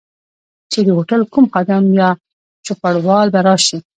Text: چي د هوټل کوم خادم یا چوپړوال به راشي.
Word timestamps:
چي 0.71 0.79
د 0.85 0.89
هوټل 0.97 1.21
کوم 1.33 1.45
خادم 1.53 1.83
یا 1.99 2.09
چوپړوال 2.65 3.27
به 3.33 3.39
راشي. 3.47 3.77